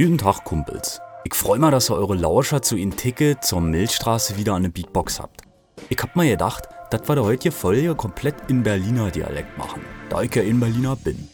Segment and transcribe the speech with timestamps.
[0.00, 0.98] Guten Tag, Kumpels.
[1.24, 4.70] Ich freu mal, dass ihr eure Lauscher zu in Ticket zur Milchstraße wieder an der
[4.70, 5.42] Beatbox habt.
[5.90, 10.22] Ich hab mir gedacht, dass wir da heute Folge komplett in Berliner Dialekt machen, da
[10.22, 11.28] ich ja in Berliner bin.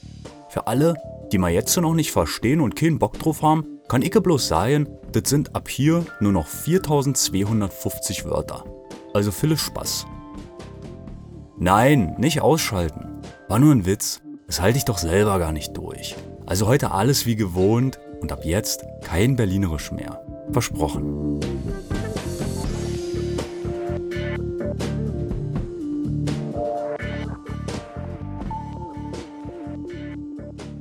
[0.49, 0.97] Für alle,
[1.31, 4.89] die mal jetzt noch nicht verstehen und keinen Bock drauf haben, kann ich bloß sagen,
[5.13, 8.65] das sind ab hier nur noch 4250 Wörter.
[9.15, 10.07] Also viel Spaß.
[11.57, 13.23] Nein, nicht ausschalten.
[13.47, 14.23] War nur ein Witz.
[14.49, 16.17] Das halte ich doch selber gar nicht durch.
[16.47, 20.25] Also heute alles wie gewohnt und ab jetzt kein Berlinerisch mehr.
[20.53, 21.41] Versprochen.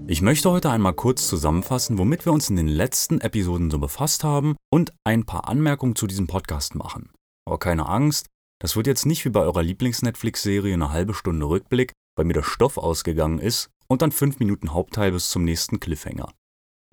[0.07, 4.23] Ich möchte heute einmal kurz zusammenfassen, womit wir uns in den letzten Episoden so befasst
[4.23, 7.11] haben und ein paar Anmerkungen zu diesem Podcast machen.
[7.45, 8.27] Aber keine Angst,
[8.61, 12.43] das wird jetzt nicht wie bei eurer Lieblings-Netflix-Serie eine halbe Stunde Rückblick, weil mir der
[12.43, 16.31] Stoff ausgegangen ist und dann fünf Minuten Hauptteil bis zum nächsten Cliffhanger.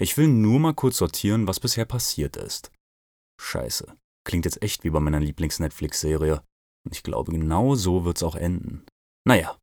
[0.02, 2.72] Ich will nur mal kurz sortieren, was bisher passiert ist.
[3.40, 3.86] Scheiße.
[4.24, 6.42] Klingt jetzt echt wie bei meiner Lieblings-Netflix-Serie.
[6.84, 8.84] Und ich glaube, genau so wird's auch enden.
[9.24, 9.56] Naja.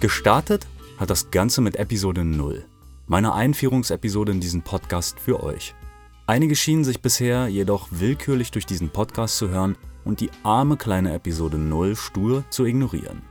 [0.00, 0.66] Gestartet
[0.98, 2.66] hat das Ganze mit Episode 0,
[3.06, 5.76] meiner Einführungsepisode in diesen Podcast für euch.
[6.26, 11.14] Einige schienen sich bisher jedoch willkürlich durch diesen Podcast zu hören und die arme kleine
[11.14, 13.22] Episode 0 stur zu ignorieren.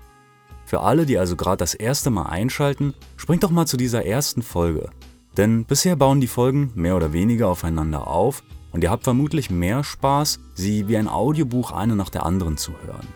[0.66, 4.42] Für alle, die also gerade das erste Mal einschalten, springt doch mal zu dieser ersten
[4.42, 4.90] Folge.
[5.38, 9.84] Denn bisher bauen die Folgen mehr oder weniger aufeinander auf und ihr habt vermutlich mehr
[9.84, 13.08] Spaß, sie wie ein Audiobuch eine nach der anderen zu hören.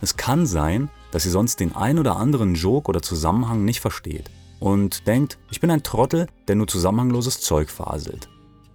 [0.00, 4.30] Es kann sein, dass ihr sonst den ein oder anderen Joke oder Zusammenhang nicht versteht
[4.60, 8.28] und denkt, ich bin ein Trottel, der nur zusammenhangloses Zeug faselt.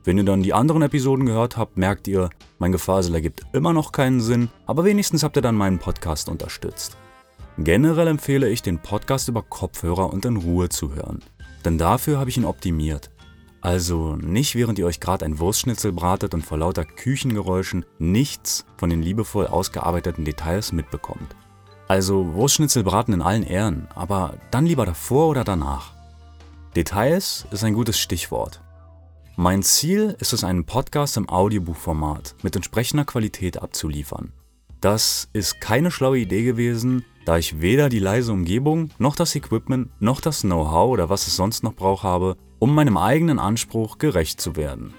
[0.04, 3.92] Wenn ihr dann die anderen Episoden gehört habt, merkt ihr, mein Gefasel ergibt immer noch
[3.92, 6.98] keinen Sinn, aber wenigstens habt ihr dann meinen Podcast unterstützt.
[7.60, 11.20] Generell empfehle ich, den Podcast über Kopfhörer und in Ruhe zu hören,
[11.66, 13.12] denn dafür habe ich ihn optimiert.
[13.62, 18.90] Also nicht während ihr euch gerade ein Wurstschnitzel bratet und vor lauter Küchengeräuschen nichts von
[18.90, 21.36] den liebevoll ausgearbeiteten Details mitbekommt.
[21.88, 25.92] Also Wurstschnitzel braten in allen Ehren, aber dann lieber davor oder danach.
[26.76, 28.62] Details ist ein gutes Stichwort.
[29.42, 34.34] Mein Ziel ist es, einen Podcast im Audiobuchformat mit entsprechender Qualität abzuliefern.
[34.82, 39.90] Das ist keine schlaue Idee gewesen, da ich weder die leise Umgebung, noch das Equipment,
[40.00, 44.40] noch das Know-how oder was es sonst noch braucht habe, um meinem eigenen Anspruch gerecht
[44.40, 44.94] zu werden.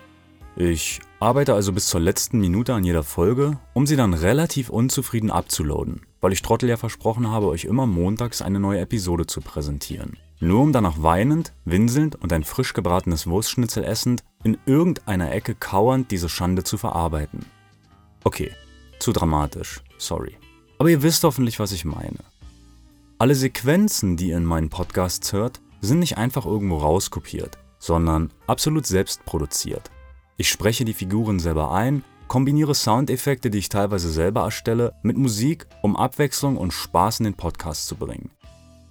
[0.57, 5.31] Ich arbeite also bis zur letzten Minute an jeder Folge, um sie dann relativ unzufrieden
[5.31, 10.17] abzuladen, weil ich Trottel ja versprochen habe, euch immer montags eine neue Episode zu präsentieren
[10.43, 16.11] nur um danach weinend, winselnd und ein frisch gebratenes Wurstschnitzel essend in irgendeiner Ecke kauernd
[16.11, 17.47] diese Schande zu verarbeiten.
[18.25, 18.53] Okay,
[18.99, 20.37] zu dramatisch, sorry.
[20.79, 22.19] Aber ihr wisst hoffentlich, was ich meine.
[23.19, 28.87] Alle Sequenzen, die ihr in meinen Podcasts hört, sind nicht einfach irgendwo rauskopiert, sondern absolut
[28.87, 29.91] selbst produziert.
[30.37, 35.67] Ich spreche die Figuren selber ein, kombiniere Soundeffekte, die ich teilweise selber erstelle, mit Musik,
[35.83, 38.31] um Abwechslung und Spaß in den Podcast zu bringen.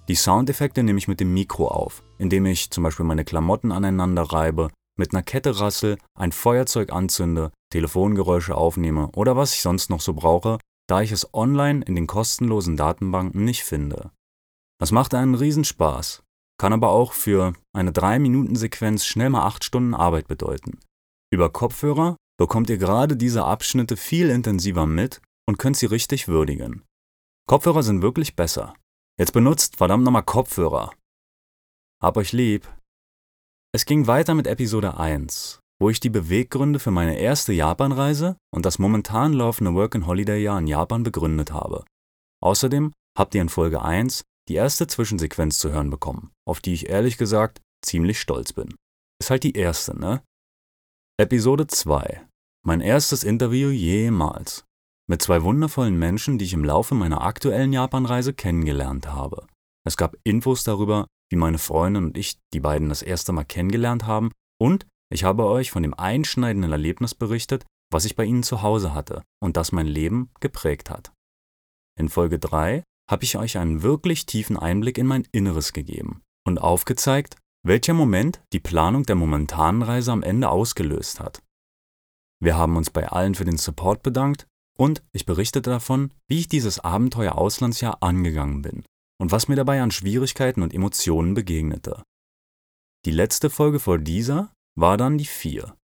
[0.08, 4.22] Die Soundeffekte nehme ich mit dem Mikro auf, indem ich zum Beispiel meine Klamotten aneinander
[4.22, 10.00] reibe, mit einer Kette rassel, ein Feuerzeug anzünde, Telefongeräusche aufnehme oder was ich sonst noch
[10.00, 10.58] so brauche,
[10.88, 14.10] da ich es online in den kostenlosen Datenbanken nicht finde.
[14.78, 16.22] Das macht einen Riesenspaß,
[16.58, 20.80] kann aber auch für eine 3-Minuten-Sequenz schnell mal 8 Stunden Arbeit bedeuten.
[21.32, 26.84] Über Kopfhörer bekommt ihr gerade diese Abschnitte viel intensiver mit und könnt sie richtig würdigen.
[27.48, 28.74] Kopfhörer sind wirklich besser.
[29.18, 30.92] Jetzt benutzt verdammt nochmal Kopfhörer.
[32.02, 32.68] Hab euch lieb.
[33.74, 38.66] Es ging weiter mit Episode 1, wo ich die Beweggründe für meine erste Japanreise und
[38.66, 41.86] das momentan laufende Work-and-Holiday-Jahr in Japan begründet habe.
[42.42, 46.90] Außerdem habt ihr in Folge 1 die erste Zwischensequenz zu hören bekommen, auf die ich
[46.90, 48.74] ehrlich gesagt ziemlich stolz bin.
[49.18, 50.22] Ist halt die erste, ne?
[51.18, 52.28] Episode 2.
[52.66, 54.64] Mein erstes Interview jemals
[55.08, 59.46] mit zwei wundervollen Menschen, die ich im Laufe meiner aktuellen Japanreise kennengelernt habe.
[59.86, 64.06] Es gab Infos darüber, wie meine Freundin und ich die beiden das erste Mal kennengelernt
[64.06, 64.30] haben
[64.60, 68.94] und ich habe euch von dem einschneidenden Erlebnis berichtet, was ich bei ihnen zu Hause
[68.94, 71.12] hatte und das mein Leben geprägt hat.
[71.98, 76.58] In Folge 3 habe ich euch einen wirklich tiefen Einblick in mein Inneres gegeben und
[76.58, 77.36] aufgezeigt,
[77.66, 81.42] welcher Moment die Planung der momentanen Reise am Ende ausgelöst hat.
[82.40, 84.46] Wir haben uns bei allen für den Support bedankt
[84.78, 88.84] und ich berichtete davon, wie ich dieses Abenteuer Auslandsjahr angegangen bin
[89.22, 92.02] und was mir dabei an Schwierigkeiten und Emotionen begegnete.
[93.06, 95.76] Die letzte Folge vor dieser war dann die 4.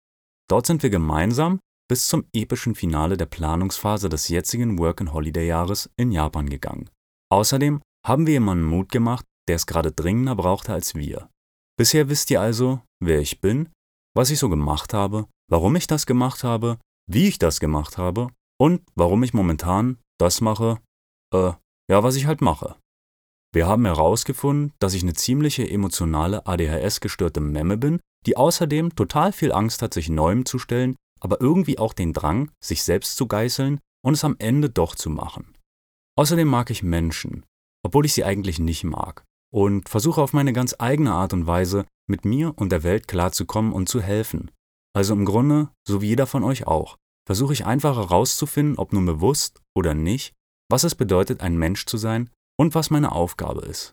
[0.51, 6.51] Dort sind wir gemeinsam bis zum epischen Finale der Planungsphase des jetzigen Work-and-Holiday-Jahres in Japan
[6.51, 6.91] gegangen.
[7.31, 11.31] Außerdem haben wir jemanden Mut gemacht, der es gerade dringender brauchte als wir.
[11.79, 13.69] Bisher wisst ihr also, wer ich bin,
[14.17, 18.31] was ich so gemacht habe, warum ich das gemacht habe, wie ich das gemacht habe
[18.61, 20.81] und warum ich momentan das mache,
[21.33, 21.53] äh,
[21.89, 22.75] ja, was ich halt mache.
[23.55, 29.53] Wir haben herausgefunden, dass ich eine ziemliche emotionale ADHS-gestörte Memme bin, die außerdem total viel
[29.53, 33.81] Angst hat, sich Neuem zu stellen, aber irgendwie auch den Drang, sich selbst zu geißeln
[34.05, 35.55] und es am Ende doch zu machen.
[36.17, 37.47] Außerdem mag ich Menschen,
[37.85, 41.87] obwohl ich sie eigentlich nicht mag, und versuche auf meine ganz eigene Art und Weise
[42.07, 44.51] mit mir und der Welt klarzukommen und zu helfen.
[44.95, 46.97] Also im Grunde, so wie jeder von euch auch,
[47.27, 50.35] versuche ich einfach herauszufinden, ob nun bewusst oder nicht,
[50.71, 53.93] was es bedeutet, ein Mensch zu sein und was meine Aufgabe ist.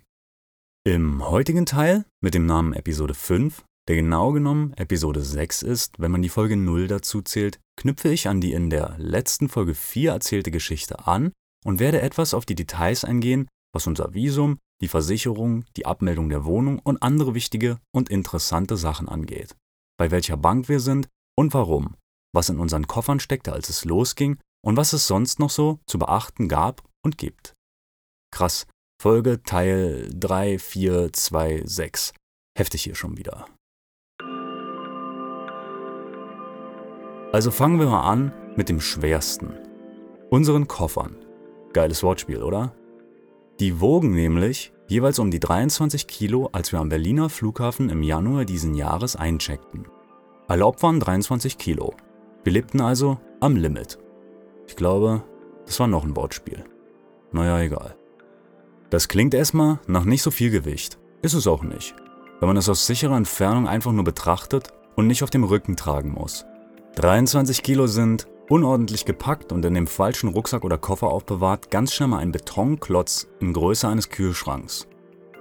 [0.83, 6.11] Im heutigen Teil mit dem Namen Episode 5, der genau genommen Episode 6 ist, wenn
[6.11, 10.11] man die Folge 0 dazu zählt, knüpfe ich an die in der letzten Folge 4
[10.11, 11.31] erzählte Geschichte an
[11.63, 16.45] und werde etwas auf die Details eingehen, was unser Visum, die Versicherung, die Abmeldung der
[16.45, 19.55] Wohnung und andere wichtige und interessante Sachen angeht.
[19.97, 21.07] Bei welcher Bank wir sind
[21.37, 21.95] und warum,
[22.33, 25.99] was in unseren Koffern steckte, als es losging und was es sonst noch so zu
[25.99, 27.53] beachten gab und gibt.
[28.35, 28.67] Krass.
[29.01, 32.11] Folge Teil 3, 4, 2, 6.
[32.57, 33.45] Heftig hier schon wieder.
[37.31, 39.53] Also fangen wir mal an mit dem schwersten.
[40.29, 41.15] Unseren Koffern.
[41.71, 42.75] Geiles Wortspiel, oder?
[43.61, 48.43] Die wogen nämlich jeweils um die 23 Kilo, als wir am Berliner Flughafen im Januar
[48.43, 49.87] diesen Jahres eincheckten.
[50.49, 51.93] Alle Opfern 23 Kilo.
[52.43, 53.97] Wir lebten also am Limit.
[54.67, 55.23] Ich glaube,
[55.65, 56.65] das war noch ein Wortspiel.
[57.31, 57.95] Naja, egal.
[58.95, 60.97] Das klingt erstmal nach nicht so viel Gewicht.
[61.21, 61.93] Ist es auch nicht,
[62.39, 66.13] wenn man es aus sicherer Entfernung einfach nur betrachtet und nicht auf dem Rücken tragen
[66.13, 66.45] muss.
[66.95, 72.07] 23 Kilo sind, unordentlich gepackt und in dem falschen Rucksack oder Koffer aufbewahrt, ganz schnell
[72.07, 74.87] mal ein Betonklotz in Größe eines Kühlschranks.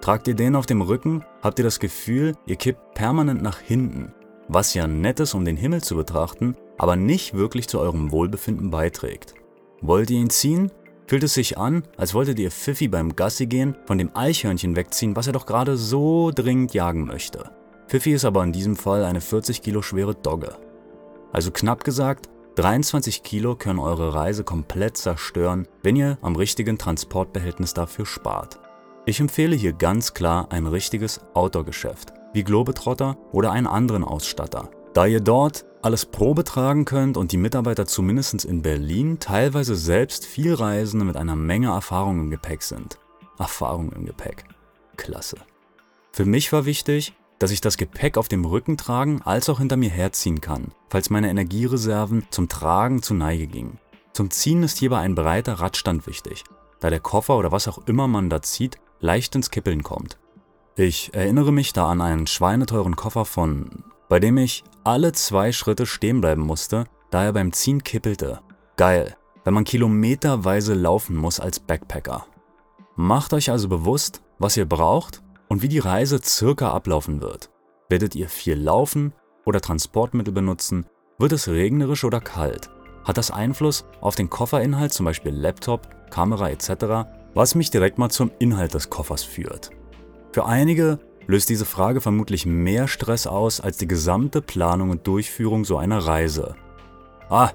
[0.00, 4.12] Tragt ihr den auf dem Rücken, habt ihr das Gefühl, ihr kippt permanent nach hinten,
[4.48, 8.72] was ja nett ist, um den Himmel zu betrachten, aber nicht wirklich zu eurem Wohlbefinden
[8.72, 9.34] beiträgt.
[9.80, 10.72] Wollt ihr ihn ziehen,
[11.06, 15.16] Fühlt es sich an, als wolltet ihr Pfiffi beim Gassi gehen von dem Eichhörnchen wegziehen,
[15.16, 17.50] was er doch gerade so dringend jagen möchte.
[17.88, 20.56] Pfiffi ist aber in diesem Fall eine 40 Kilo schwere Dogge.
[21.32, 27.74] Also knapp gesagt, 23 Kilo können eure Reise komplett zerstören, wenn ihr am richtigen Transportbehältnis
[27.74, 28.60] dafür spart.
[29.06, 35.04] Ich empfehle hier ganz klar ein richtiges Outdoor-Geschäft, wie Globetrotter oder einen anderen Ausstatter, da
[35.04, 40.54] ihr dort alles Probe tragen könnt und die Mitarbeiter zumindest in Berlin teilweise selbst viel
[40.54, 42.98] Reisende mit einer Menge Erfahrung im Gepäck sind.
[43.38, 44.44] Erfahrung im Gepäck.
[44.96, 45.36] Klasse.
[46.10, 49.76] Für mich war wichtig, dass ich das Gepäck auf dem Rücken tragen als auch hinter
[49.76, 53.78] mir herziehen kann, falls meine Energiereserven zum Tragen zu Neige gingen.
[54.14, 56.44] Zum Ziehen ist hierbei ein breiter Radstand wichtig,
[56.80, 60.16] da der Koffer oder was auch immer man da zieht, leicht ins Kippeln kommt.
[60.76, 65.86] Ich erinnere mich da an einen schweineteuren Koffer von bei dem ich alle zwei Schritte
[65.86, 68.40] stehen bleiben musste, da er beim Ziehen kippelte.
[68.76, 72.26] Geil, wenn man kilometerweise laufen muss als Backpacker.
[72.96, 77.50] Macht euch also bewusst, was ihr braucht und wie die Reise circa ablaufen wird.
[77.88, 79.12] Werdet ihr viel laufen
[79.44, 80.86] oder Transportmittel benutzen?
[81.18, 82.70] Wird es regnerisch oder kalt?
[83.04, 88.10] Hat das Einfluss auf den Kofferinhalt, zum Beispiel Laptop, Kamera etc., was mich direkt mal
[88.10, 89.70] zum Inhalt des Koffers führt.
[90.32, 95.64] Für einige löst diese Frage vermutlich mehr Stress aus als die gesamte Planung und Durchführung
[95.64, 96.54] so einer Reise.
[97.28, 97.50] Ah,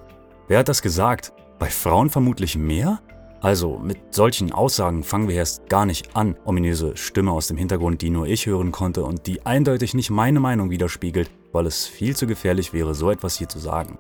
[0.48, 1.34] wer hat das gesagt?
[1.60, 3.02] Bei Frauen vermutlich mehr?
[3.42, 8.02] Also, mit solchen Aussagen fangen wir erst gar nicht an, ominöse Stimme aus dem Hintergrund,
[8.02, 12.16] die nur ich hören konnte und die eindeutig nicht meine Meinung widerspiegelt, weil es viel
[12.18, 13.98] zu gefährlich wäre, so etwas hier zu sagen.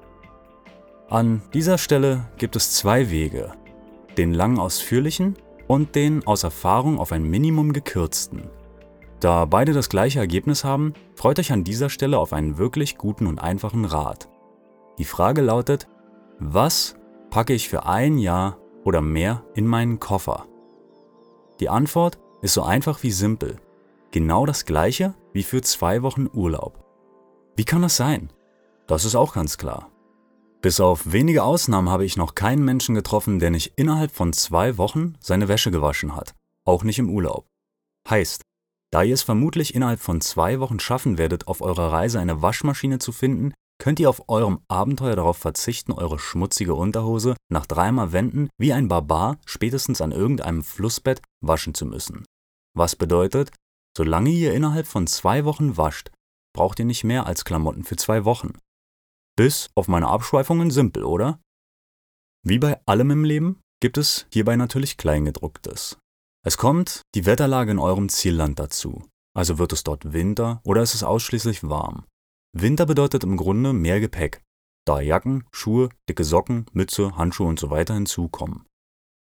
[1.09, 3.53] An dieser Stelle gibt es zwei Wege.
[4.17, 8.49] Den lang ausführlichen und den aus Erfahrung auf ein Minimum gekürzten.
[9.19, 13.27] Da beide das gleiche Ergebnis haben, freut euch an dieser Stelle auf einen wirklich guten
[13.27, 14.29] und einfachen Rat.
[14.97, 15.87] Die Frage lautet,
[16.39, 16.95] was
[17.29, 20.45] packe ich für ein Jahr oder mehr in meinen Koffer?
[21.59, 23.57] Die Antwort ist so einfach wie simpel.
[24.11, 26.85] Genau das gleiche wie für zwei Wochen Urlaub.
[27.57, 28.31] Wie kann das sein?
[28.87, 29.91] Das ist auch ganz klar.
[30.61, 34.77] Bis auf wenige Ausnahmen habe ich noch keinen Menschen getroffen, der nicht innerhalb von zwei
[34.77, 36.35] Wochen seine Wäsche gewaschen hat.
[36.65, 37.45] Auch nicht im Urlaub.
[38.09, 38.41] Heißt,
[38.91, 42.99] da ihr es vermutlich innerhalb von zwei Wochen schaffen werdet, auf eurer Reise eine Waschmaschine
[42.99, 48.49] zu finden, könnt ihr auf eurem Abenteuer darauf verzichten, eure schmutzige Unterhose nach dreimal Wenden
[48.57, 52.25] wie ein Barbar spätestens an irgendeinem Flussbett waschen zu müssen.
[52.75, 53.51] Was bedeutet,
[53.95, 56.11] solange ihr innerhalb von zwei Wochen wascht,
[56.53, 58.57] braucht ihr nicht mehr als Klamotten für zwei Wochen.
[59.37, 61.39] Bis auf meine Abschweifungen simpel, oder?
[62.45, 65.97] Wie bei allem im Leben gibt es hierbei natürlich Kleingedrucktes.
[66.45, 69.03] Es kommt die Wetterlage in eurem Zielland dazu.
[69.35, 72.05] Also wird es dort Winter oder ist es ausschließlich warm?
[72.53, 74.41] Winter bedeutet im Grunde mehr Gepäck,
[74.85, 78.65] da Jacken, Schuhe, dicke Socken, Mütze, Handschuhe und so weiter hinzukommen.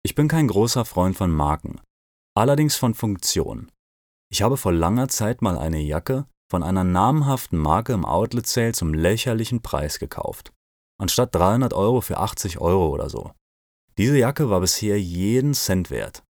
[0.04, 1.82] Ich bin kein großer Freund von Marken,
[2.36, 3.72] allerdings von Funktion.
[4.32, 8.72] Ich habe vor langer Zeit mal eine Jacke von einer namhaften Marke im Outlet Sale
[8.74, 10.54] zum lächerlichen Preis gekauft.
[11.00, 13.32] Anstatt 300 Euro für 80 Euro oder so.
[13.98, 16.24] Diese Jacke war bisher jeden Cent wert.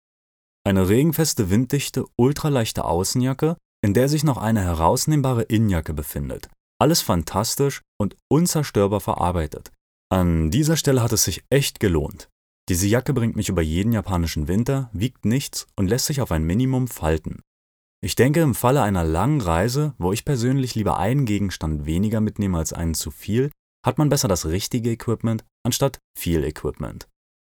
[0.64, 6.48] Eine regenfeste, winddichte, ultraleichte Außenjacke, in der sich noch eine herausnehmbare Innenjacke befindet,
[6.78, 9.70] alles fantastisch und unzerstörbar verarbeitet.
[10.12, 12.28] An dieser Stelle hat es sich echt gelohnt.
[12.68, 16.44] Diese Jacke bringt mich über jeden japanischen Winter, wiegt nichts und lässt sich auf ein
[16.44, 17.40] Minimum falten.
[18.02, 22.58] Ich denke, im Falle einer langen Reise, wo ich persönlich lieber einen Gegenstand weniger mitnehme
[22.58, 23.50] als einen zu viel,
[23.84, 27.08] hat man besser das richtige Equipment anstatt viel Equipment.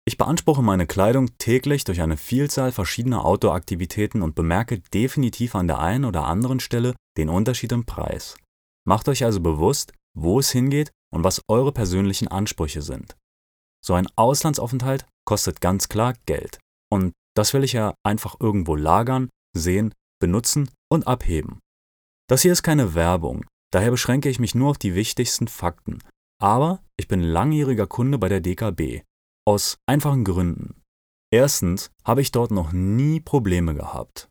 [0.07, 5.79] Ich beanspruche meine Kleidung täglich durch eine Vielzahl verschiedener Outdoor-Aktivitäten und bemerke definitiv an der
[5.79, 8.35] einen oder anderen Stelle den Unterschied im Preis.
[8.87, 13.15] Macht euch also bewusst, wo es hingeht und was eure persönlichen Ansprüche sind.
[13.83, 16.59] So ein Auslandsaufenthalt kostet ganz klar Geld.
[16.91, 21.59] Und das will ich ja einfach irgendwo lagern, sehen, benutzen und abheben.
[22.27, 25.99] Das hier ist keine Werbung, daher beschränke ich mich nur auf die wichtigsten Fakten.
[26.41, 29.03] Aber ich bin langjähriger Kunde bei der DKB.
[29.51, 30.81] Aus einfachen Gründen.
[31.29, 34.29] Erstens habe ich dort noch nie Probleme gehabt.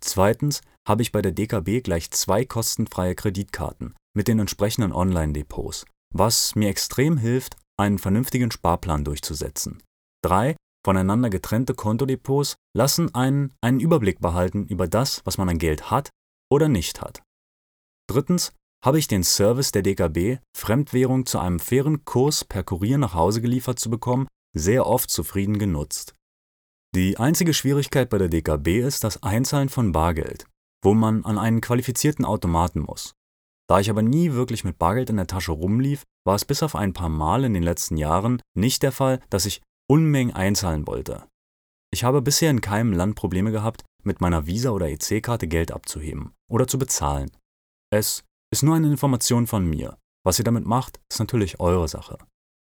[0.00, 6.56] Zweitens habe ich bei der DKB gleich zwei kostenfreie Kreditkarten mit den entsprechenden Online-Depots, was
[6.56, 9.84] mir extrem hilft, einen vernünftigen Sparplan durchzusetzen.
[10.24, 15.92] Drei voneinander getrennte Kontodepots lassen einen einen Überblick behalten über das, was man an Geld
[15.92, 16.10] hat
[16.50, 17.22] oder nicht hat.
[18.10, 18.52] Drittens
[18.84, 23.40] habe ich den Service der DKB, Fremdwährung zu einem fairen Kurs per Kurier nach Hause
[23.40, 26.14] geliefert zu bekommen, sehr oft zufrieden genutzt.
[26.94, 30.46] Die einzige Schwierigkeit bei der DKB ist das Einzahlen von Bargeld
[30.86, 33.14] wo man an einen qualifizierten Automaten muss.
[33.68, 36.76] Da ich aber nie wirklich mit Bargeld in der Tasche rumlief, war es bis auf
[36.76, 41.26] ein paar Mal in den letzten Jahren nicht der Fall, dass ich Unmengen einzahlen wollte.
[41.92, 46.32] Ich habe bisher in keinem Land Probleme gehabt, mit meiner Visa- oder EC-Karte Geld abzuheben
[46.48, 47.32] oder zu bezahlen.
[47.90, 48.22] Es
[48.52, 49.98] ist nur eine Information von mir.
[50.24, 52.18] Was ihr damit macht, ist natürlich eure Sache.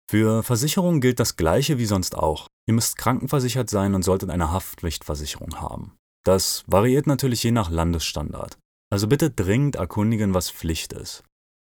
[0.10, 2.48] Für Versicherungen gilt das gleiche wie sonst auch.
[2.68, 6.00] Ihr müsst krankenversichert sein und solltet eine Haftpflichtversicherung haben.
[6.26, 8.58] Das variiert natürlich je nach Landesstandard.
[8.92, 11.24] Also bitte dringend erkundigen, was Pflicht ist.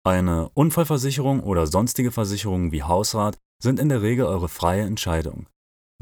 [0.05, 5.47] Eine Unfallversicherung oder sonstige Versicherungen wie Hausrat sind in der Regel eure freie Entscheidung.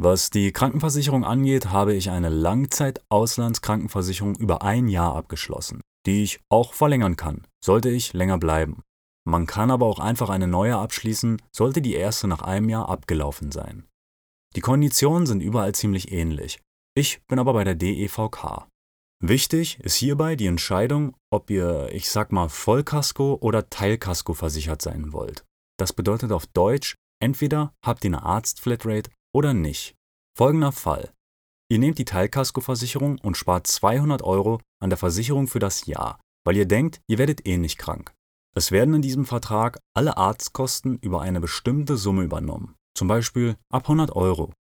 [0.02, 6.74] Was die Krankenversicherung angeht, habe ich eine Langzeit-Auslandskrankenversicherung über ein Jahr abgeschlossen, die ich auch
[6.74, 8.82] verlängern kann, sollte ich länger bleiben.
[9.25, 13.51] Man kann aber auch einfach eine neue abschließen, sollte die erste nach einem Jahr abgelaufen
[13.51, 13.86] sein.
[14.56, 16.60] Die Konditionen sind überall ziemlich ähnlich,
[16.96, 18.68] ich bin aber bei der DEVK.
[19.25, 25.13] Wichtig ist hierbei die Entscheidung, ob ihr, ich sag mal, Vollkasko oder Teilkasko versichert sein
[25.13, 25.46] wollt.
[25.80, 29.96] Das bedeutet auf Deutsch, entweder habt ihr eine Arztflatrate oder nicht.
[30.38, 31.12] Folgender Fall.
[31.72, 36.58] Ihr nehmt die Teilkaskoversicherung und spart 200 Euro an der Versicherung für das Jahr, weil
[36.58, 38.13] ihr denkt, ihr werdet eh nicht krank.
[38.55, 43.83] Es werden in diesem Vertrag alle Arztkosten über eine bestimmte Summe übernommen, zum Beispiel ab
[43.83, 44.53] 100 Euro.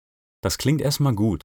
[0.42, 1.42] Das klingt erstmal gut,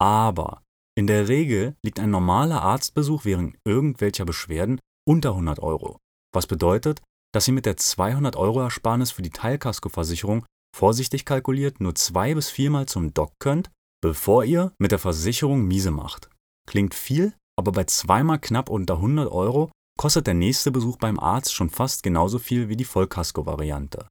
[0.00, 0.62] aber
[0.96, 5.98] in der Regel liegt ein normaler Arztbesuch wegen irgendwelcher Beschwerden unter 100 Euro,
[6.32, 7.02] was bedeutet,
[7.32, 12.50] dass ihr mit der 200 Euro Ersparnis für die Teilkaskoversicherung vorsichtig kalkuliert nur zwei bis
[12.50, 16.30] viermal zum Doc könnt, bevor ihr mit der Versicherung miese macht.
[16.68, 21.52] Klingt viel, aber bei zweimal knapp unter 100 Euro kostet der nächste Besuch beim Arzt
[21.52, 24.08] schon fast genauso viel wie die Vollkasko-Variante.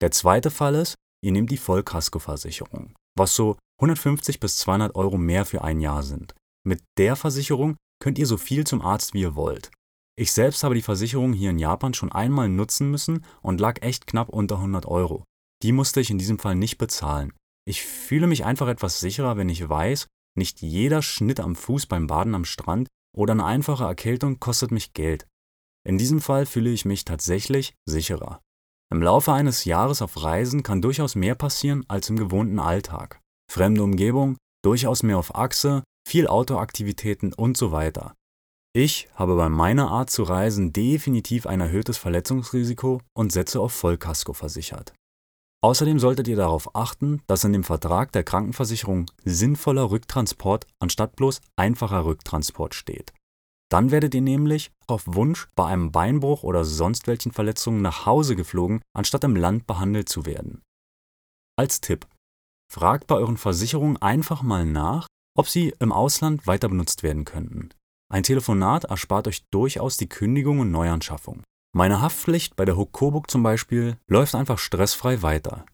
[0.00, 5.44] Der zweite Fall ist, ihr nehmt die Vollkaskoversicherung, was so 150 bis 200 Euro mehr
[5.44, 6.34] für ein Jahr sind.
[6.64, 9.70] Mit der Versicherung könnt ihr so viel zum Arzt wie ihr wollt.
[10.18, 14.06] Ich selbst habe die Versicherung hier in Japan schon einmal nutzen müssen und lag echt
[14.06, 15.24] knapp unter 100 Euro.
[15.62, 17.32] Die musste ich in diesem Fall nicht bezahlen.
[17.66, 20.06] Ich fühle mich einfach etwas sicherer, wenn ich weiß,
[20.38, 24.92] nicht jeder Schnitt am Fuß beim Baden am Strand oder eine einfache Erkältung kostet mich
[24.92, 25.26] Geld.
[25.86, 28.40] In diesem Fall fühle ich mich tatsächlich sicherer.
[28.92, 33.20] Im Laufe eines Jahres auf Reisen kann durchaus mehr passieren als im gewohnten Alltag
[33.50, 38.14] fremde Umgebung, durchaus mehr auf Achse, viel Autoaktivitäten und so weiter.
[38.74, 44.34] Ich habe bei meiner Art zu reisen definitiv ein erhöhtes Verletzungsrisiko und setze auf Vollkasko
[44.34, 44.92] versichert.
[45.66, 51.40] Außerdem solltet ihr darauf achten, dass in dem Vertrag der Krankenversicherung sinnvoller Rücktransport anstatt bloß
[51.56, 53.12] einfacher Rücktransport steht.
[53.68, 58.36] Dann werdet ihr nämlich auf Wunsch bei einem Beinbruch oder sonst welchen Verletzungen nach Hause
[58.36, 60.62] geflogen, anstatt im Land behandelt zu werden.
[61.58, 62.06] Als Tipp:
[62.72, 67.70] Fragt bei euren Versicherungen einfach mal nach, ob sie im Ausland weiter benutzt werden könnten.
[68.08, 71.42] Ein Telefonat erspart euch durchaus die Kündigung und Neuanschaffung.
[71.76, 75.66] Meine Haftpflicht bei der Huck zum Beispiel läuft einfach stressfrei weiter.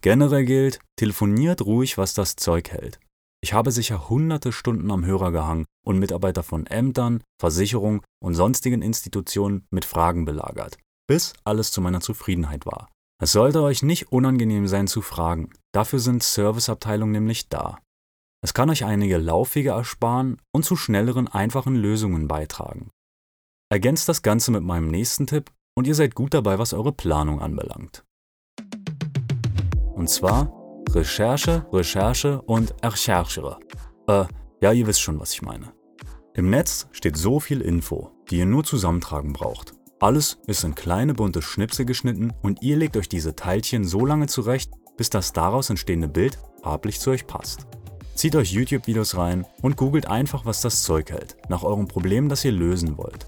[0.00, 2.98] Generell gilt, telefoniert ruhig, was das Zeug hält.
[3.40, 8.82] Ich habe sicher hunderte Stunden am Hörer gehangen und Mitarbeiter von Ämtern, Versicherungen und sonstigen
[8.82, 12.90] Institutionen mit Fragen belagert, bis alles zu meiner Zufriedenheit war.
[13.22, 17.78] Es sollte euch nicht unangenehm sein zu fragen, dafür sind Serviceabteilungen nämlich da.
[18.42, 22.90] Es kann euch einige Laufwege ersparen und zu schnelleren, einfachen Lösungen beitragen.
[23.68, 27.40] Ergänzt das Ganze mit meinem nächsten Tipp und ihr seid gut dabei, was eure Planung
[27.40, 28.04] anbelangt.
[29.94, 30.52] Und zwar
[30.90, 33.56] Recherche, Recherche und Recherche.
[34.06, 34.26] Äh,
[34.60, 35.72] ja, ihr wisst schon, was ich meine.
[36.34, 39.74] Im Netz steht so viel Info, die ihr nur zusammentragen braucht.
[39.98, 44.28] Alles ist in kleine bunte Schnipsel geschnitten und ihr legt euch diese Teilchen so lange
[44.28, 47.66] zurecht, bis das daraus entstehende Bild farblich zu euch passt.
[48.14, 52.44] Zieht euch YouTube-Videos rein und googelt einfach, was das Zeug hält, nach eurem Problem, das
[52.44, 53.26] ihr lösen wollt.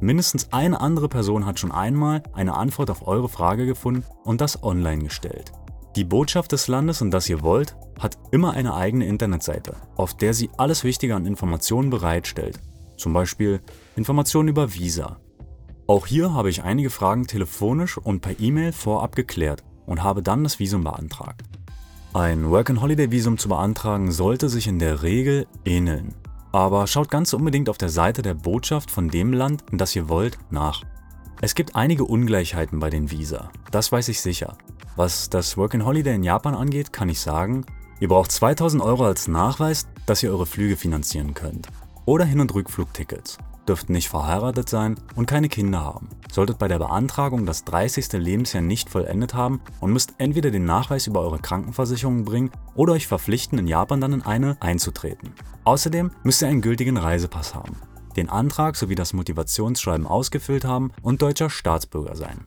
[0.00, 4.62] Mindestens eine andere Person hat schon einmal eine Antwort auf eure Frage gefunden und das
[4.62, 5.52] online gestellt.
[5.96, 10.32] Die Botschaft des Landes, in das ihr wollt, hat immer eine eigene Internetseite, auf der
[10.32, 12.60] sie alles Wichtige an Informationen bereitstellt.
[12.96, 13.60] Zum Beispiel
[13.96, 15.18] Informationen über Visa.
[15.86, 20.44] Auch hier habe ich einige Fragen telefonisch und per E-Mail vorab geklärt und habe dann
[20.44, 21.42] das Visum beantragt.
[22.14, 26.14] Ein Work-and-Holiday-Visum zu beantragen sollte sich in der Regel ähneln.
[26.52, 30.08] Aber schaut ganz unbedingt auf der Seite der Botschaft von dem Land, in das ihr
[30.08, 30.82] wollt, nach.
[31.40, 34.56] Es gibt einige Ungleichheiten bei den Visa, das weiß ich sicher.
[34.96, 37.64] Was das Work and Holiday in Japan angeht, kann ich sagen,
[38.00, 41.68] ihr braucht 2000 Euro als Nachweis, dass ihr eure Flüge finanzieren könnt.
[42.04, 43.38] Oder Hin- und Rückflugtickets.
[43.70, 46.08] Dürft nicht verheiratet sein und keine Kinder haben.
[46.28, 48.14] Solltet bei der Beantragung das 30.
[48.14, 53.06] Lebensjahr nicht vollendet haben und müsst entweder den Nachweis über eure Krankenversicherung bringen oder euch
[53.06, 55.34] verpflichten, in Japan dann in eine einzutreten.
[55.62, 57.76] Außerdem müsst ihr einen gültigen Reisepass haben,
[58.16, 62.46] den Antrag sowie das Motivationsschreiben ausgefüllt haben und deutscher Staatsbürger sein.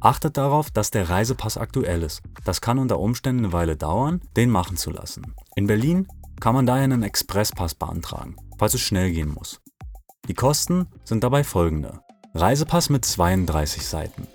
[0.00, 2.22] Achtet darauf, dass der Reisepass aktuell ist.
[2.46, 5.34] Das kann unter Umständen eine Weile dauern, den machen zu lassen.
[5.54, 6.08] In Berlin
[6.40, 9.60] kann man daher einen Expresspass beantragen, falls es schnell gehen muss.
[10.28, 12.00] Die Kosten sind dabei folgende.
[12.34, 14.28] Reisepass mit 32 Seiten.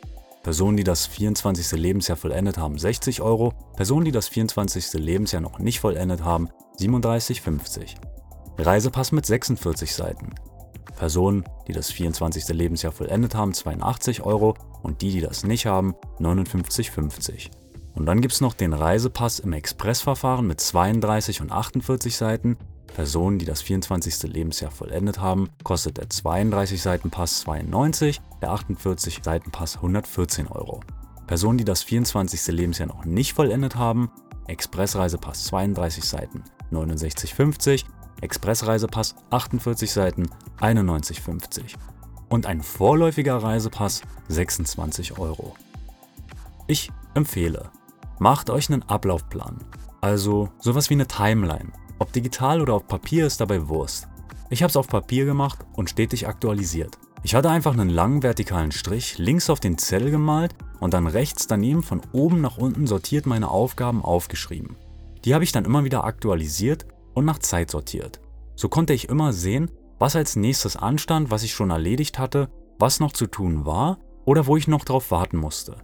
[0.43, 1.71] Personen, die das 24.
[1.71, 3.54] Lebensjahr vollendet haben, 60 Euro.
[3.78, 4.93] Personen, die das 24.
[4.93, 7.95] Lebensjahr noch nicht vollendet haben, 37,50.
[8.58, 10.36] Reisepass mit 46 Seiten.
[10.98, 12.48] Personen, die das 24.
[12.50, 17.52] Lebensjahr vollendet haben, 82 Euro und die, die das nicht haben, 59,50.
[17.93, 22.58] Und dann gibt es noch den Reisepass im Expressverfahren mit 32 und 48 Seiten.
[22.88, 24.24] Personen, die das 24.
[24.32, 30.82] Lebensjahr vollendet haben, kostet der 32 Seiten Pass 92, der 48 Seiten Pass 114 Euro.
[31.28, 32.48] Personen, die das 24.
[32.48, 34.12] Lebensjahr noch nicht vollendet haben,
[34.48, 37.86] Expressreisepass 32 Seiten 69,50,
[38.21, 41.76] Expressreisepass 48 Seiten 91,50
[42.30, 45.56] und ein vorläufiger Reisepass 26 Euro.
[46.67, 47.71] Ich empfehle,
[48.19, 49.60] macht euch einen Ablaufplan,
[50.02, 51.71] also sowas wie eine Timeline.
[51.99, 54.08] Ob digital oder auf Papier ist dabei Wurst.
[54.49, 56.97] Ich habe es auf Papier gemacht und stetig aktualisiert.
[57.23, 61.47] Ich hatte einfach einen langen vertikalen Strich links auf den Zettel gemalt und dann rechts
[61.47, 64.75] daneben von oben nach unten sortiert meine Aufgaben aufgeschrieben.
[65.23, 68.19] Die habe ich dann immer wieder aktualisiert und nach Zeit sortiert.
[68.55, 72.99] So konnte ich immer sehen, was als nächstes anstand, was ich schon erledigt hatte, was
[72.99, 75.77] noch zu tun war oder wo ich noch drauf warten musste.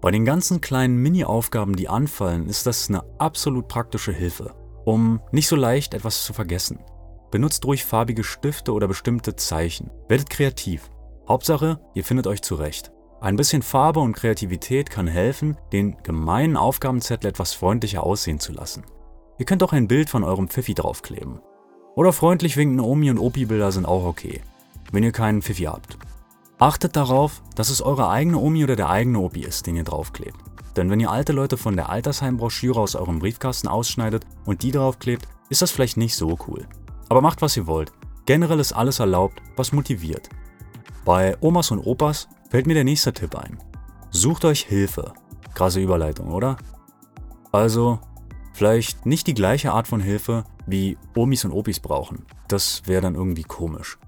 [0.00, 4.54] Bei den ganzen kleinen Mini-Aufgaben, die anfallen, ist das eine absolut praktische Hilfe,
[4.86, 6.78] um nicht so leicht etwas zu vergessen.
[7.32, 9.90] Benutzt ruhig farbige Stifte oder bestimmte Zeichen.
[10.08, 10.90] Werdet kreativ.
[11.28, 12.92] Hauptsache, ihr findet euch zurecht.
[13.20, 18.84] Ein bisschen Farbe und Kreativität kann helfen, den gemeinen Aufgabenzettel etwas freundlicher aussehen zu lassen.
[19.38, 21.40] Ihr könnt auch ein Bild von eurem Pfiffi draufkleben.
[21.96, 24.40] Oder freundlich winkende Omi- und Opi-Bilder sind auch okay,
[24.92, 25.98] wenn ihr keinen Pfiffi habt.
[26.58, 30.38] Achtet darauf, dass es eure eigene Omi oder der eigene Opi ist, den ihr draufklebt.
[30.76, 35.26] Denn wenn ihr alte Leute von der Altersheimbroschüre aus eurem Briefkasten ausschneidet und die draufklebt,
[35.48, 36.66] ist das vielleicht nicht so cool.
[37.08, 37.92] Aber macht was ihr wollt.
[38.26, 40.28] Generell ist alles erlaubt, was motiviert.
[41.04, 43.58] Bei Omas und Opas fällt mir der nächste Tipp ein.
[44.10, 45.14] Sucht euch Hilfe.
[45.54, 46.56] Krasse Überleitung, oder?
[47.52, 48.00] Also,
[48.56, 52.24] Vielleicht nicht die gleiche Art von Hilfe, wie Omis und Opis brauchen.
[52.48, 53.98] Das wäre dann irgendwie komisch.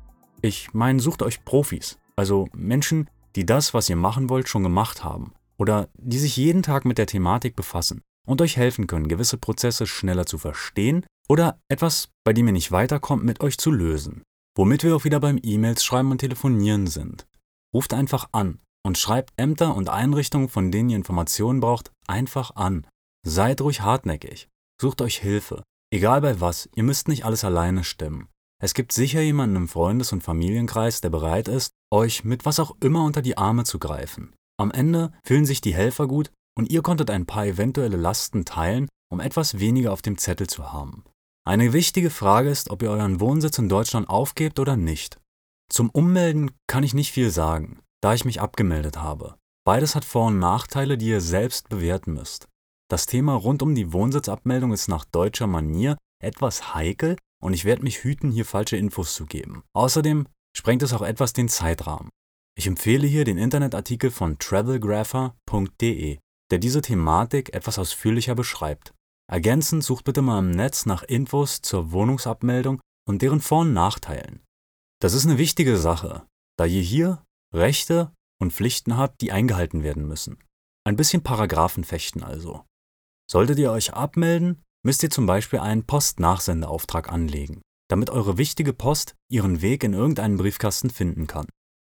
[0.40, 5.04] Ich meine, sucht euch Profis, also Menschen, die das, was ihr machen wollt, schon gemacht
[5.04, 9.38] haben oder die sich jeden Tag mit der Thematik befassen und euch helfen können, gewisse
[9.38, 14.22] Prozesse schneller zu verstehen oder etwas, bei dem ihr nicht weiterkommt, mit euch zu lösen.
[14.56, 17.26] Womit wir auch wieder beim E-Mails schreiben und telefonieren sind.
[17.74, 22.86] Ruft einfach an und schreibt Ämter und Einrichtungen, von denen ihr Informationen braucht, einfach an.
[23.26, 24.48] Seid ruhig hartnäckig.
[24.80, 25.62] Sucht euch Hilfe.
[25.90, 28.28] Egal bei was, ihr müsst nicht alles alleine stemmen.
[28.60, 32.76] Es gibt sicher jemanden im Freundes- und Familienkreis, der bereit ist, euch mit was auch
[32.80, 34.34] immer unter die Arme zu greifen.
[34.60, 38.88] Am Ende fühlen sich die Helfer gut und ihr konntet ein paar eventuelle Lasten teilen,
[39.10, 41.04] um etwas weniger auf dem Zettel zu haben.
[41.46, 45.18] Eine wichtige Frage ist, ob ihr euren Wohnsitz in Deutschland aufgebt oder nicht.
[45.70, 49.36] Zum Ummelden kann ich nicht viel sagen, da ich mich abgemeldet habe.
[49.64, 52.48] Beides hat Vor- und Nachteile, die ihr selbst bewerten müsst.
[52.90, 57.82] Das Thema rund um die Wohnsitzabmeldung ist nach deutscher Manier etwas heikel und ich werde
[57.82, 59.62] mich hüten, hier falsche Infos zu geben.
[59.74, 62.08] Außerdem sprengt es auch etwas den Zeitrahmen.
[62.58, 66.18] Ich empfehle hier den Internetartikel von travelgrapher.de,
[66.50, 68.92] der diese Thematik etwas ausführlicher beschreibt.
[69.30, 74.42] Ergänzend sucht bitte mal im Netz nach Infos zur Wohnungsabmeldung und deren Vor- und Nachteilen.
[75.00, 76.26] Das ist eine wichtige Sache,
[76.58, 77.22] da ihr hier
[77.54, 80.42] Rechte und Pflichten habt, die eingehalten werden müssen.
[80.84, 82.64] Ein bisschen Paragraphenfechten also.
[83.30, 89.14] Solltet ihr euch abmelden, müsst ihr zum Beispiel einen Postnachsendeauftrag anlegen, damit eure wichtige Post
[89.30, 91.46] ihren Weg in irgendeinen Briefkasten finden kann.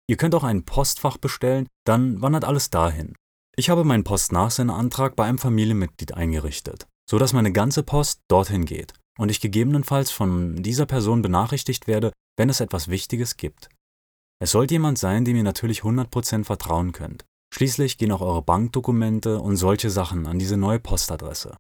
[0.07, 3.14] Ihr könnt auch ein Postfach bestellen, dann wandert alles dahin.
[3.57, 8.93] Ich habe meinen Postnachsendeantrag bei einem Familienmitglied eingerichtet, so dass meine ganze Post dorthin geht
[9.19, 13.69] und ich gegebenenfalls von dieser Person benachrichtigt werde, wenn es etwas Wichtiges gibt.
[14.43, 17.25] Es sollte jemand sein, dem ihr natürlich 100% vertrauen könnt.
[17.55, 21.57] Schließlich gehen auch eure Bankdokumente und solche Sachen an diese neue Postadresse.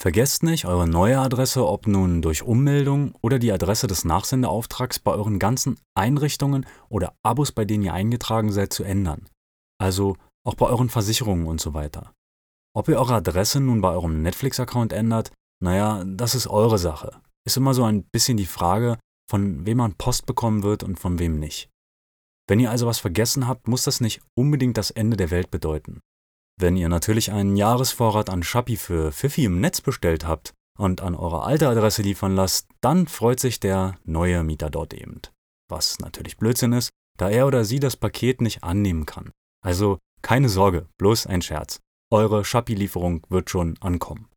[0.00, 5.10] Vergesst nicht, eure neue Adresse, ob nun durch Ummeldung oder die Adresse des Nachsendeauftrags bei
[5.10, 9.28] euren ganzen Einrichtungen oder Abos, bei denen ihr eingetragen seid, zu ändern.
[9.80, 12.12] Also auch bei euren Versicherungen und so weiter.
[12.76, 17.20] Ob ihr eure Adresse nun bei eurem Netflix-Account ändert, naja, das ist eure Sache.
[17.44, 21.18] Ist immer so ein bisschen die Frage, von wem man Post bekommen wird und von
[21.18, 21.70] wem nicht.
[22.48, 26.00] Wenn ihr also was vergessen habt, muss das nicht unbedingt das Ende der Welt bedeuten.
[26.60, 31.14] Wenn ihr natürlich einen Jahresvorrat an Shopee für Fifi im Netz bestellt habt und an
[31.14, 35.22] eure alte Adresse liefern lasst, dann freut sich der neue Mieter dort eben.
[35.68, 39.30] Was natürlich Blödsinn ist, da er oder sie das Paket nicht annehmen kann.
[39.64, 41.78] Also keine Sorge, bloß ein Scherz.
[42.10, 44.28] Eure Shopee-Lieferung wird schon ankommen.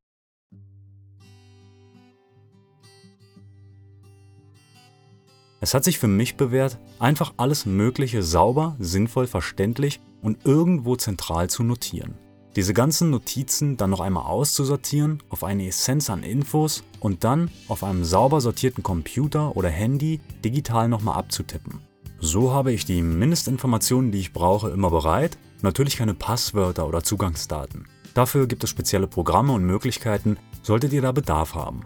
[5.59, 11.49] Es hat sich für mich bewährt, einfach alles Mögliche sauber, sinnvoll, verständlich und irgendwo zentral
[11.49, 12.15] zu notieren.
[12.55, 17.83] Diese ganzen Notizen dann noch einmal auszusortieren auf eine Essenz an Infos und dann auf
[17.83, 21.79] einem sauber sortierten Computer oder Handy digital nochmal abzutippen.
[22.19, 27.87] So habe ich die Mindestinformationen, die ich brauche, immer bereit, natürlich keine Passwörter oder Zugangsdaten.
[28.13, 31.81] Dafür gibt es spezielle Programme und Möglichkeiten, solltet ihr da Bedarf haben.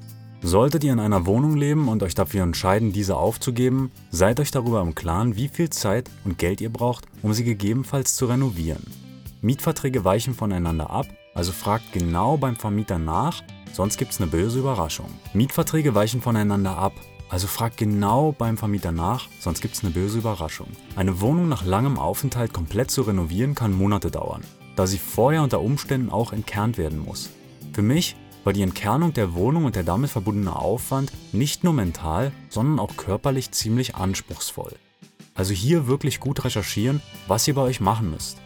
[0.45, 4.79] Solltet ihr in einer Wohnung leben und euch dafür entscheiden, diese aufzugeben, seid euch darüber
[4.81, 8.86] im Klaren, wie viel Zeit und Geld ihr braucht, um sie gegebenenfalls zu renovieren.
[9.41, 13.41] Mietverträge weichen voneinander ab, also fragt genau beim Vermieter nach,
[13.73, 15.10] sonst gibt's eine böse Überraschung.
[15.34, 16.93] Mietverträge weichen voneinander ab,
[17.27, 20.67] also fragt genau beim Vermieter nach, sonst gibt's eine böse Überraschung.
[20.95, 24.43] Eine Wohnung nach langem Aufenthalt komplett zu renovieren kann Monate dauern,
[24.75, 27.31] da sie vorher unter Umständen auch entkernt werden muss.
[27.73, 32.31] Für mich war die Entkernung der Wohnung und der damit verbundene Aufwand nicht nur mental,
[32.47, 34.75] sondern auch körperlich ziemlich anspruchsvoll.
[35.34, 38.38] Also hier wirklich gut recherchieren, was ihr bei euch machen müsst.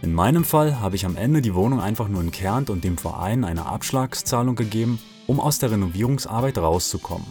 [0.00, 3.44] In meinem Fall habe ich am Ende die Wohnung einfach nur entkernt und dem Verein
[3.44, 7.26] eine Abschlagszahlung gegeben, um aus der Renovierungsarbeit rauszukommen.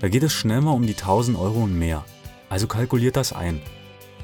[0.00, 2.04] Da geht es schnell mal um die 1000 Euro und mehr,
[2.50, 3.62] also kalkuliert das ein.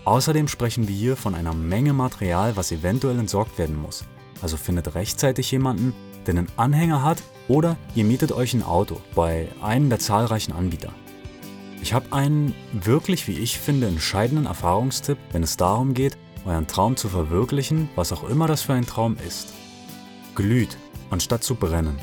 [0.04, 4.04] Außerdem sprechen wir hier von einer Menge Material, was eventuell entsorgt werden muss.
[4.42, 5.94] Also findet rechtzeitig jemanden,
[6.26, 10.92] der einen Anhänger hat oder ihr mietet euch ein Auto bei einem der zahlreichen Anbieter.
[11.82, 16.96] Ich habe einen wirklich, wie ich finde, entscheidenden Erfahrungstipp, wenn es darum geht, euren Traum
[16.96, 19.52] zu verwirklichen, was auch immer das für ein Traum ist.
[20.34, 20.76] Glüht,
[21.10, 21.98] anstatt zu brennen.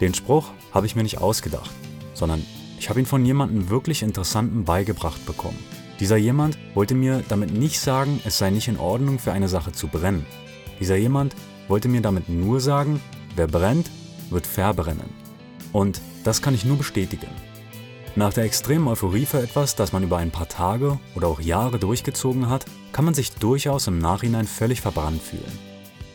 [0.00, 1.70] Den Spruch habe ich mir nicht ausgedacht,
[2.14, 2.44] sondern
[2.78, 5.58] ich habe ihn von jemandem wirklich Interessanten beigebracht bekommen.
[5.98, 9.72] Dieser jemand wollte mir damit nicht sagen, es sei nicht in Ordnung für eine Sache
[9.72, 10.24] zu brennen.
[10.78, 11.34] Dieser jemand
[11.66, 13.00] wollte mir damit nur sagen,
[13.36, 13.90] Wer brennt,
[14.30, 15.10] wird verbrennen.
[15.72, 17.28] Und das kann ich nur bestätigen.
[18.16, 21.78] Nach der extremen Euphorie für etwas, das man über ein paar Tage oder auch Jahre
[21.78, 25.58] durchgezogen hat, kann man sich durchaus im Nachhinein völlig verbrannt fühlen.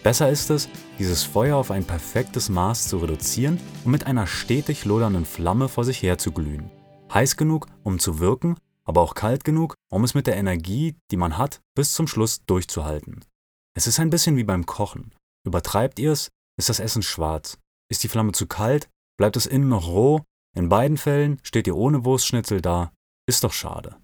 [0.04, 0.67] Besser ist es,
[0.99, 5.86] dieses Feuer auf ein perfektes Maß zu reduzieren und mit einer stetig lodernden Flamme vor
[5.86, 6.69] sich her zu glühen.
[7.13, 11.15] Heiß genug, um zu wirken, aber auch kalt genug, um es mit der Energie, die
[11.15, 13.23] man hat, bis zum Schluss durchzuhalten.
[13.76, 15.15] Es ist ein bisschen wie beim Kochen.
[15.45, 17.58] Übertreibt ihr es, ist das Essen schwarz.
[17.89, 20.22] Ist die Flamme zu kalt, bleibt es innen noch roh.
[20.56, 22.92] In beiden Fällen steht ihr ohne Wurstschnitzel da.
[23.28, 23.98] Ist doch schade.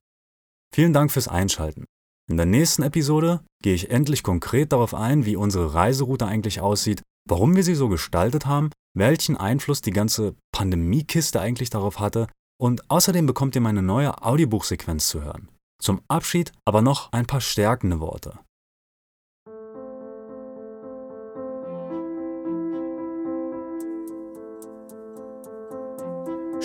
[0.74, 1.86] Vielen Dank fürs Einschalten.
[2.30, 7.02] In der nächsten Episode gehe ich endlich konkret darauf ein, wie unsere Reiseroute eigentlich aussieht,
[7.28, 12.28] warum wir sie so gestaltet haben, welchen Einfluss die ganze Pandemiekiste eigentlich darauf hatte
[12.60, 15.50] und außerdem bekommt ihr meine neue Audiobuchsequenz zu hören.
[15.82, 18.38] Zum Abschied aber noch ein paar stärkende Worte.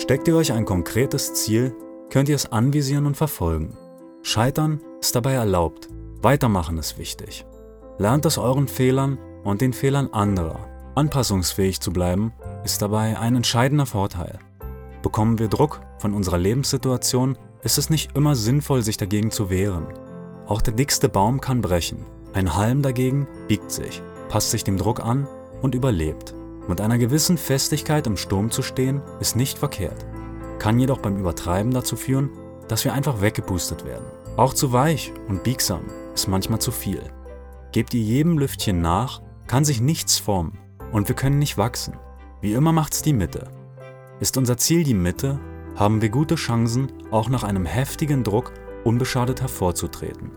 [0.05, 1.75] Steckt ihr euch ein konkretes Ziel,
[2.11, 3.75] könnt ihr es anvisieren und verfolgen.
[4.21, 5.89] Scheitern ist dabei erlaubt,
[6.21, 7.43] weitermachen ist wichtig.
[7.97, 10.69] Lernt aus euren Fehlern und den Fehlern anderer.
[10.93, 14.37] Anpassungsfähig zu bleiben ist dabei ein entscheidender Vorteil.
[15.01, 19.87] Bekommen wir Druck von unserer Lebenssituation, ist es nicht immer sinnvoll, sich dagegen zu wehren.
[20.45, 22.05] Auch der dickste Baum kann brechen.
[22.31, 25.27] Ein Halm dagegen biegt sich, passt sich dem Druck an
[25.63, 26.35] und überlebt.
[26.67, 30.05] Mit einer gewissen Festigkeit im Sturm zu stehen, ist nicht verkehrt,
[30.57, 32.31] kann jedoch beim Übertreiben dazu führen,
[32.67, 34.05] dass wir einfach weggepustet werden.
[34.35, 37.03] Auch zu weich und biegsam ist manchmal zu viel.
[37.71, 40.57] Gebt ihr jedem Lüftchen nach, kann sich nichts formen
[40.91, 41.97] und wir können nicht wachsen.
[42.41, 43.51] Wie immer macht's die Mitte.
[44.19, 45.39] Ist unser Ziel die Mitte,
[45.75, 50.31] haben wir gute Chancen, auch nach einem heftigen Druck unbeschadet hervorzutreten.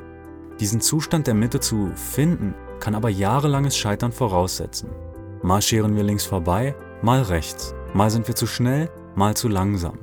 [0.60, 4.90] Diesen Zustand der Mitte zu finden, kann aber jahrelanges Scheitern voraussetzen.
[5.42, 9.98] Mal scheren wir links vorbei, mal rechts, mal sind wir zu schnell, mal zu langsam.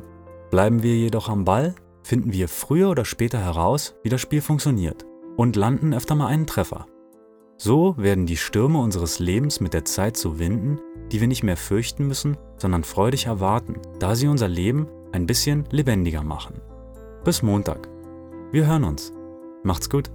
[0.49, 5.05] Bleiben wir jedoch am Ball, finden wir früher oder später heraus, wie das Spiel funktioniert
[5.35, 6.85] und landen öfter mal einen Treffer.
[7.57, 10.79] So werden die Stürme unseres Lebens mit der Zeit zu Winden,
[11.11, 15.63] die wir nicht mehr fürchten müssen, sondern freudig erwarten, da sie unser Leben ein bisschen
[15.71, 16.61] lebendiger machen.
[17.23, 17.89] Bis Montag.
[18.51, 19.13] Wir hören uns.
[19.63, 20.11] Macht's gut.